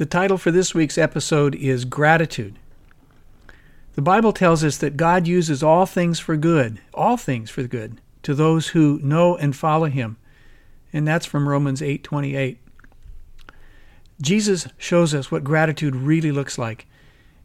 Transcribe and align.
The 0.00 0.06
title 0.06 0.38
for 0.38 0.50
this 0.50 0.74
week's 0.74 0.96
episode 0.96 1.54
is 1.54 1.84
Gratitude. 1.84 2.58
The 3.96 4.00
Bible 4.00 4.32
tells 4.32 4.64
us 4.64 4.78
that 4.78 4.96
God 4.96 5.26
uses 5.26 5.62
all 5.62 5.84
things 5.84 6.18
for 6.18 6.38
good, 6.38 6.80
all 6.94 7.18
things 7.18 7.50
for 7.50 7.64
good, 7.64 8.00
to 8.22 8.32
those 8.32 8.68
who 8.68 8.98
know 9.02 9.36
and 9.36 9.54
follow 9.54 9.88
him. 9.88 10.16
And 10.90 11.06
that's 11.06 11.26
from 11.26 11.46
Romans 11.46 11.82
8:28. 11.82 12.56
Jesus 14.22 14.68
shows 14.78 15.12
us 15.12 15.30
what 15.30 15.44
gratitude 15.44 15.94
really 15.94 16.32
looks 16.32 16.56
like. 16.56 16.86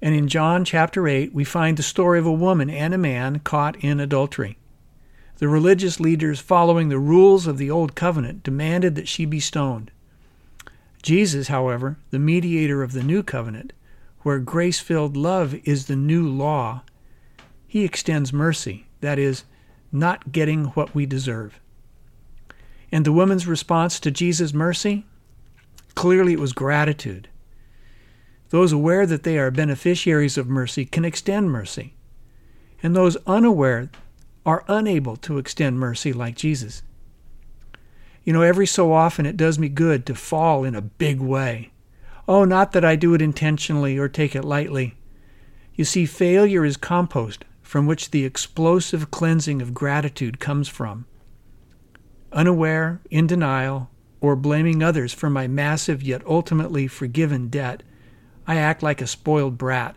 And 0.00 0.14
in 0.14 0.26
John 0.26 0.64
chapter 0.64 1.06
8, 1.06 1.34
we 1.34 1.44
find 1.44 1.76
the 1.76 1.82
story 1.82 2.18
of 2.18 2.24
a 2.24 2.32
woman 2.32 2.70
and 2.70 2.94
a 2.94 2.96
man 2.96 3.40
caught 3.40 3.76
in 3.84 4.00
adultery. 4.00 4.56
The 5.36 5.48
religious 5.48 6.00
leaders, 6.00 6.40
following 6.40 6.88
the 6.88 6.98
rules 6.98 7.46
of 7.46 7.58
the 7.58 7.70
Old 7.70 7.94
Covenant, 7.94 8.42
demanded 8.42 8.94
that 8.94 9.06
she 9.06 9.26
be 9.26 9.38
stoned. 9.38 9.90
Jesus, 11.02 11.48
however, 11.48 11.98
the 12.10 12.18
mediator 12.18 12.82
of 12.82 12.92
the 12.92 13.02
new 13.02 13.22
covenant, 13.22 13.72
where 14.22 14.38
grace 14.38 14.80
filled 14.80 15.16
love 15.16 15.54
is 15.64 15.86
the 15.86 15.96
new 15.96 16.28
law, 16.28 16.82
he 17.66 17.84
extends 17.84 18.32
mercy, 18.32 18.86
that 19.00 19.18
is, 19.18 19.44
not 19.92 20.32
getting 20.32 20.66
what 20.66 20.94
we 20.94 21.06
deserve. 21.06 21.60
And 22.90 23.04
the 23.04 23.12
woman's 23.12 23.46
response 23.46 24.00
to 24.00 24.10
Jesus' 24.10 24.52
mercy? 24.52 25.06
Clearly, 25.94 26.32
it 26.32 26.40
was 26.40 26.52
gratitude. 26.52 27.28
Those 28.50 28.72
aware 28.72 29.06
that 29.06 29.24
they 29.24 29.38
are 29.38 29.50
beneficiaries 29.50 30.38
of 30.38 30.48
mercy 30.48 30.84
can 30.84 31.04
extend 31.04 31.50
mercy, 31.50 31.94
and 32.82 32.96
those 32.96 33.16
unaware 33.26 33.90
are 34.46 34.64
unable 34.68 35.16
to 35.16 35.38
extend 35.38 35.78
mercy 35.78 36.12
like 36.12 36.34
Jesus. 36.34 36.82
You 38.28 38.34
know, 38.34 38.42
every 38.42 38.66
so 38.66 38.92
often 38.92 39.24
it 39.24 39.38
does 39.38 39.58
me 39.58 39.70
good 39.70 40.04
to 40.04 40.14
fall 40.14 40.62
in 40.62 40.74
a 40.74 40.82
big 40.82 41.18
way. 41.18 41.70
Oh, 42.28 42.44
not 42.44 42.72
that 42.72 42.84
I 42.84 42.94
do 42.94 43.14
it 43.14 43.22
intentionally 43.22 43.96
or 43.96 44.06
take 44.06 44.36
it 44.36 44.44
lightly. 44.44 44.98
You 45.74 45.86
see, 45.86 46.04
failure 46.04 46.62
is 46.62 46.76
compost 46.76 47.46
from 47.62 47.86
which 47.86 48.10
the 48.10 48.26
explosive 48.26 49.10
cleansing 49.10 49.62
of 49.62 49.72
gratitude 49.72 50.40
comes 50.40 50.68
from. 50.68 51.06
Unaware, 52.30 53.00
in 53.10 53.26
denial, 53.26 53.88
or 54.20 54.36
blaming 54.36 54.82
others 54.82 55.14
for 55.14 55.30
my 55.30 55.46
massive 55.46 56.02
yet 56.02 56.20
ultimately 56.26 56.86
forgiven 56.86 57.48
debt, 57.48 57.82
I 58.46 58.56
act 58.56 58.82
like 58.82 59.00
a 59.00 59.06
spoiled 59.06 59.56
brat. 59.56 59.96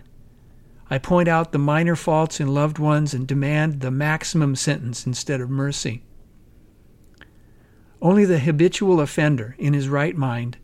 I 0.89 0.99
point 0.99 1.27
out 1.27 1.51
the 1.51 1.59
minor 1.59 1.97
faults 1.97 2.39
in 2.39 2.53
loved 2.53 2.79
ones 2.79 3.13
and 3.13 3.27
demand 3.27 3.81
the 3.81 3.91
maximum 3.91 4.55
sentence 4.55 5.05
instead 5.05 5.41
of 5.41 5.49
mercy. 5.49 6.03
Only 8.02 8.25
the 8.25 8.39
habitual 8.39 8.99
offender 8.99 9.55
in 9.59 9.73
his 9.73 9.88
right 9.88 10.16
mind 10.16 10.57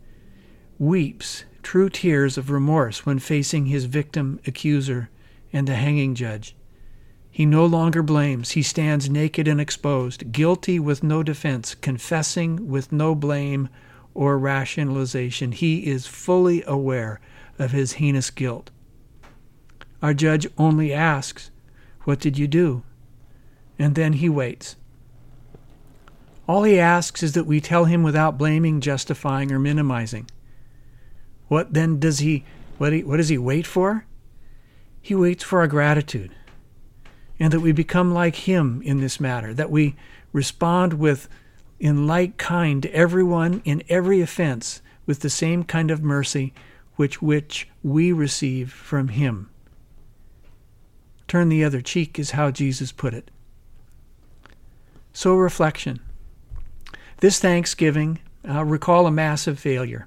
weeps 0.78 1.44
true 1.62 1.88
tears 1.88 2.38
of 2.38 2.50
remorse 2.50 3.04
when 3.04 3.18
facing 3.18 3.66
his 3.66 3.84
victim, 3.84 4.40
accuser, 4.46 5.10
and 5.52 5.68
the 5.68 5.74
hanging 5.74 6.14
judge. 6.14 6.56
He 7.30 7.46
no 7.46 7.64
longer 7.66 8.02
blames. 8.02 8.52
He 8.52 8.62
stands 8.62 9.08
naked 9.08 9.46
and 9.46 9.60
exposed, 9.60 10.32
guilty 10.32 10.80
with 10.80 11.02
no 11.02 11.22
defense, 11.22 11.74
confessing 11.74 12.68
with 12.68 12.90
no 12.90 13.14
blame 13.14 13.68
or 14.14 14.38
rationalization. 14.38 15.52
He 15.52 15.86
is 15.86 16.06
fully 16.06 16.64
aware 16.66 17.20
of 17.58 17.70
his 17.70 17.92
heinous 17.92 18.30
guilt. 18.30 18.70
Our 20.02 20.14
judge 20.14 20.48
only 20.58 20.92
asks, 20.92 21.50
What 22.04 22.18
did 22.18 22.38
you 22.38 22.48
do? 22.48 22.82
And 23.78 23.94
then 23.94 24.14
he 24.14 24.28
waits. 24.28 24.74
All 26.48 26.62
he 26.62 26.80
asks 26.80 27.22
is 27.22 27.32
that 27.32 27.44
we 27.44 27.60
tell 27.60 27.84
him 27.84 28.02
without 28.02 28.38
blaming, 28.38 28.80
justifying, 28.80 29.52
or 29.52 29.58
minimizing. 29.58 30.30
What 31.48 31.74
then 31.74 32.00
does 32.00 32.20
he 32.20 32.44
what, 32.78 32.92
he, 32.92 33.02
what 33.02 33.16
does 33.18 33.28
he 33.28 33.38
wait 33.38 33.66
for? 33.66 34.06
He 35.02 35.14
waits 35.14 35.44
for 35.44 35.60
our 35.60 35.66
gratitude. 35.66 36.32
And 37.40 37.52
that 37.52 37.60
we 37.60 37.72
become 37.72 38.14
like 38.14 38.36
him 38.36 38.80
in 38.84 39.00
this 39.00 39.20
matter, 39.20 39.52
that 39.54 39.70
we 39.70 39.96
respond 40.32 40.94
with 40.94 41.28
in 41.78 42.06
like 42.06 42.36
kind 42.36 42.82
to 42.82 42.94
everyone 42.94 43.62
in 43.64 43.82
every 43.88 44.20
offense 44.20 44.80
with 45.06 45.20
the 45.20 45.30
same 45.30 45.64
kind 45.64 45.90
of 45.90 46.02
mercy 46.02 46.52
which 46.96 47.22
which 47.22 47.68
we 47.82 48.10
receive 48.10 48.72
from 48.72 49.08
him. 49.08 49.50
Turn 51.28 51.48
the 51.48 51.62
other 51.62 51.80
cheek 51.80 52.18
is 52.18 52.32
how 52.32 52.50
Jesus 52.50 52.90
put 52.90 53.14
it. 53.14 53.30
So 55.12 55.36
reflection. 55.36 56.00
This 57.20 57.40
Thanksgiving, 57.40 58.20
uh, 58.48 58.64
recall 58.64 59.08
a 59.08 59.10
massive 59.10 59.58
failure. 59.58 60.06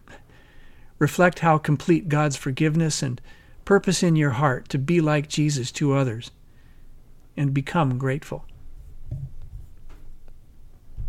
Reflect 0.98 1.40
how 1.40 1.58
complete 1.58 2.08
God's 2.08 2.38
forgiveness 2.38 3.04
and 3.04 3.20
purpose 3.66 4.02
in 4.02 4.16
your 4.16 4.30
heart 4.32 4.70
to 4.70 4.78
be 4.78 5.02
like 5.02 5.28
Jesus 5.28 5.74
to 5.74 5.94
others, 5.94 6.32
and 7.36 7.54
become 7.54 7.98
grateful. 7.98 8.46